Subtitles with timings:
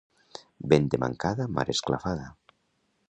[0.71, 2.27] Vent de mancada, mar esclafada.